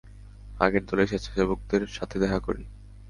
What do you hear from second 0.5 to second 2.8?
আগে দলের সেচ্ছাসেবকদের সাথে দেখা করি।